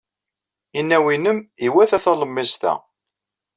[0.79, 2.73] Inaw-nnem iwata talemmiẓt-a.